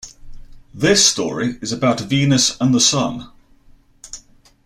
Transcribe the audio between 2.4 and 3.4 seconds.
and the Sun.